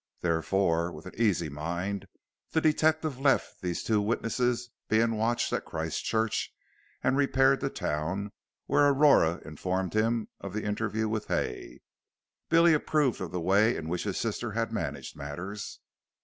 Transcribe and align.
Therefore, 0.21 0.91
with 0.91 1.05
an 1.05 1.13
easy 1.15 1.47
mind 1.47 2.07
the 2.53 2.59
detective 2.59 3.19
left 3.19 3.61
these 3.61 3.83
two 3.83 4.01
witnesses 4.01 4.71
being 4.89 5.11
watched 5.15 5.53
at 5.53 5.63
Christchurch 5.63 6.51
and 7.03 7.15
repaired 7.15 7.59
to 7.59 7.69
town, 7.69 8.31
where 8.65 8.87
Aurora 8.89 9.41
informed 9.45 9.93
him 9.93 10.27
of 10.39 10.53
the 10.53 10.63
interview 10.63 11.07
with 11.07 11.27
Hay. 11.27 11.81
Billy 12.49 12.73
approved 12.73 13.21
of 13.21 13.31
the 13.31 13.39
way 13.39 13.75
in 13.75 13.87
which 13.89 14.05
his 14.05 14.17
sister 14.17 14.53
had 14.53 14.71
managed 14.73 15.15
matters. 15.15 15.79